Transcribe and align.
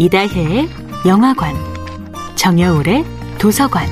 이다혜의 0.00 0.68
영화관, 1.06 1.56
정여울의 2.36 3.04
도서관. 3.36 3.88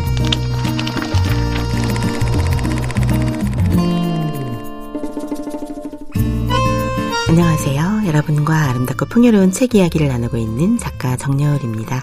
안녕하세요. 7.29 8.03
여러분과 8.07 8.71
아름답고 8.71 9.07
풍요로운 9.07 9.51
책 9.51 9.75
이야기를 9.75 10.07
나누고 10.07 10.37
있는 10.37 10.79
작가 10.79 11.17
정여울입니다. 11.17 12.01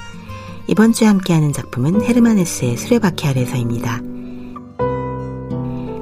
이번 0.67 0.91
주에 0.91 1.07
함께하는 1.07 1.53
작품은 1.53 2.03
헤르만 2.03 2.39
헤스의 2.39 2.75
수레바퀴 2.75 3.25
아래서입니다. 3.25 4.01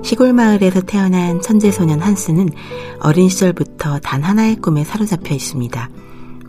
시골 0.02 0.34
마을에서 0.34 0.82
태어난 0.82 1.40
천재 1.40 1.70
소년 1.70 2.00
한스는 2.00 2.50
어린 3.00 3.30
시절부터 3.30 4.00
단 4.00 4.24
하나의 4.24 4.56
꿈에 4.56 4.84
사로잡혀 4.84 5.36
있습니다. 5.36 5.88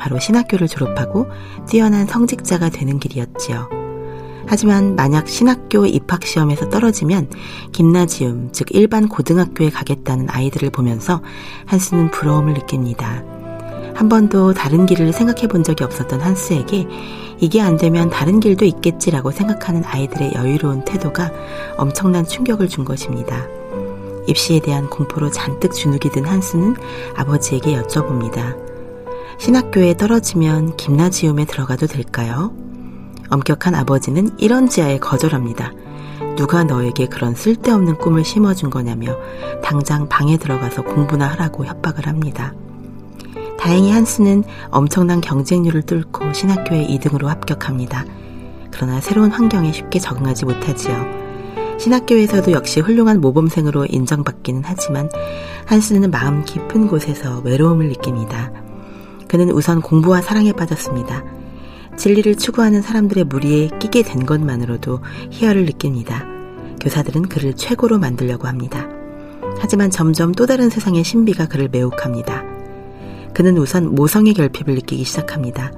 바로 0.02 0.18
신학교를 0.18 0.66
졸업하고 0.66 1.28
뛰어난 1.68 2.06
성직자가 2.06 2.70
되는 2.70 2.98
길이었지요. 2.98 3.68
하지만 4.48 4.96
만약 4.96 5.28
신학교 5.28 5.86
입학 5.86 6.24
시험에서 6.24 6.68
떨어지면 6.70 7.30
김나지움, 7.70 8.48
즉 8.50 8.66
일반 8.72 9.08
고등학교에 9.08 9.70
가겠다는 9.70 10.28
아이들을 10.28 10.70
보면서 10.70 11.22
한스는 11.66 12.10
부러움을 12.10 12.54
느낍니다. 12.54 13.22
한 13.94 14.08
번도 14.08 14.54
다른 14.54 14.86
길을 14.86 15.12
생각해 15.12 15.46
본 15.46 15.62
적이 15.62 15.84
없었던 15.84 16.20
한스에게 16.20 16.88
이게 17.38 17.60
안 17.60 17.76
되면 17.76 18.10
다른 18.10 18.40
길도 18.40 18.64
있겠지라고 18.64 19.30
생각하는 19.30 19.84
아이들의 19.84 20.32
여유로운 20.34 20.84
태도가 20.84 21.30
엄청난 21.76 22.26
충격을 22.26 22.68
준 22.68 22.84
것입니다. 22.84 23.46
입시에 24.26 24.58
대한 24.58 24.90
공포로 24.90 25.30
잔뜩 25.30 25.72
주눅이 25.72 26.10
든 26.12 26.24
한스는 26.24 26.74
아버지에게 27.14 27.80
여쭤봅니다. 27.80 28.72
신학교에 29.42 29.96
떨어지면 29.96 30.76
김나지움에 30.76 31.46
들어가도 31.46 31.88
될까요? 31.88 32.54
엄격한 33.28 33.74
아버지는 33.74 34.30
이런 34.38 34.68
지하에 34.68 35.00
거절합니다. 35.00 35.72
누가 36.36 36.62
너에게 36.62 37.06
그런 37.06 37.34
쓸데없는 37.34 37.98
꿈을 37.98 38.24
심어준 38.24 38.70
거냐며 38.70 39.16
당장 39.60 40.08
방에 40.08 40.36
들어가서 40.36 40.82
공부나 40.82 41.26
하라고 41.30 41.64
협박을 41.66 42.06
합니다. 42.06 42.54
다행히 43.58 43.90
한스는 43.90 44.44
엄청난 44.70 45.20
경쟁률을 45.20 45.82
뚫고 45.82 46.32
신학교에 46.32 46.86
2등으로 46.86 47.24
합격합니다. 47.24 48.04
그러나 48.70 49.00
새로운 49.00 49.32
환경에 49.32 49.72
쉽게 49.72 49.98
적응하지 49.98 50.44
못하지요. 50.44 51.04
신학교에서도 51.80 52.52
역시 52.52 52.78
훌륭한 52.78 53.20
모범생으로 53.20 53.86
인정받기는 53.86 54.62
하지만 54.64 55.10
한스는 55.66 56.12
마음 56.12 56.44
깊은 56.44 56.86
곳에서 56.86 57.40
외로움을 57.40 57.88
느낍니다. 57.88 58.61
그는 59.32 59.50
우선 59.50 59.80
공부와 59.80 60.20
사랑에 60.20 60.52
빠졌습니다. 60.52 61.24
진리를 61.96 62.34
추구하는 62.34 62.82
사람들의 62.82 63.24
무리에 63.24 63.70
끼게 63.80 64.02
된 64.02 64.26
것만으로도 64.26 65.00
희열을 65.30 65.64
느낍니다. 65.64 66.26
교사들은 66.82 67.22
그를 67.30 67.54
최고로 67.54 67.98
만들려고 67.98 68.46
합니다. 68.46 68.86
하지만 69.58 69.90
점점 69.90 70.32
또 70.32 70.44
다른 70.44 70.68
세상의 70.68 71.02
신비가 71.02 71.46
그를 71.46 71.70
매혹합니다. 71.72 72.44
그는 73.32 73.56
우선 73.56 73.94
모성의 73.94 74.34
결핍을 74.34 74.74
느끼기 74.74 75.02
시작합니다. 75.04 75.72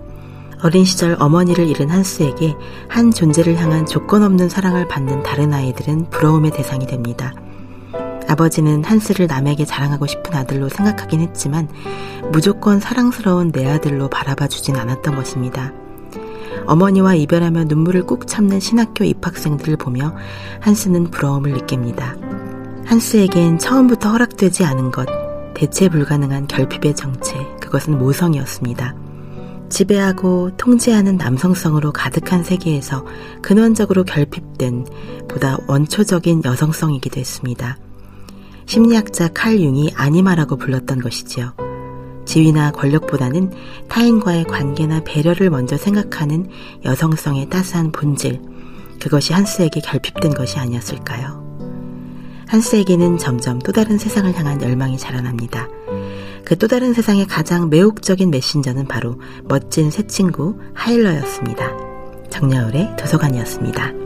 어린 0.65 0.85
시절 0.85 1.15
어머니를 1.21 1.69
잃은 1.69 1.91
한스에게 1.91 2.57
한 2.89 3.13
존재를 3.13 3.57
향한 3.57 3.87
조건 3.87 4.25
없는 4.25 4.49
사랑을 4.49 4.89
받는 4.89 5.23
다른 5.23 5.53
아이들은 5.53 6.11
부러움의 6.11 6.51
대상이 6.51 6.89
됩니다. 6.89 7.33
아버지는 8.29 8.85
한스를 8.85 9.27
남에게 9.27 9.65
자랑하고 9.65 10.07
싶은 10.07 10.35
아들로 10.35 10.69
생각하긴 10.69 11.21
했지만 11.21 11.69
무조건 12.33 12.81
사랑스러운 12.81 13.53
내 13.53 13.69
아들로 13.71 14.09
바라봐 14.09 14.49
주진 14.49 14.77
않았던 14.77 15.15
것입니다. 15.15 15.73
어머니와 16.67 17.15
이별하며 17.15 17.65
눈물을 17.65 18.07
꾹 18.07 18.27
참는 18.27 18.61
신학교 18.61 19.05
입학생들을 19.05 19.77
보며 19.77 20.15
한스는 20.61 21.11
부러움을 21.11 21.53
느낍니다. 21.53 22.17
한스에겐 22.87 23.59
처음부터 23.59 24.11
허락되지 24.11 24.65
않은 24.65 24.91
것, 24.91 25.07
대체 25.55 25.89
불가능한 25.89 26.47
결핍의 26.49 26.95
정체, 26.95 27.35
그것은 27.61 27.99
모성이었습니다. 27.99 28.95
지배하고 29.69 30.57
통제하는 30.57 31.17
남성성으로 31.17 31.93
가득한 31.93 32.45
세계에서 32.45 33.05
근원적으로 33.43 34.05
결핍된 34.05 34.87
보다 35.29 35.57
원초적인 35.67 36.43
여성성이기도 36.45 37.19
했습니다. 37.19 37.79
심리학자 38.67 39.29
칼 39.29 39.61
융이 39.61 39.93
아니마라고 39.95 40.57
불렀던 40.57 41.01
것이지요. 41.01 41.55
지위나 42.25 42.73
권력보다는 42.73 43.53
타인과의 43.89 44.45
관계나 44.45 45.03
배려를 45.05 45.51
먼저 45.51 45.77
생각하는 45.77 46.49
여성성의 46.85 47.51
따스한 47.51 47.93
본질, 47.93 48.41
그것이 49.01 49.33
한스에게 49.33 49.81
결핍된 49.81 50.35
것이 50.35 50.59
아니었을까요? 50.59 51.45
한스에게는 52.49 53.19
점점 53.19 53.59
또 53.59 53.73
다른 53.73 53.99
세상을 53.99 54.33
향한 54.37 54.63
열망이 54.63 54.97
자라납니다. 54.99 55.69
그 56.45 56.57
또 56.57 56.69
다른 56.69 56.93
세상의 56.93 57.27
가장 57.27 57.71
매혹적인 57.71 58.31
메신저는 58.31 58.87
바로 58.87 59.19
멋진 59.45 59.91
새 59.91 60.07
친구 60.07 60.59
하일러였습니다. 60.75 61.73
정여울의 62.31 62.97
도서관이었습니다. 62.99 64.04